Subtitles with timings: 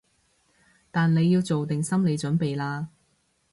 [0.89, 2.87] 但你要做定心理準備喇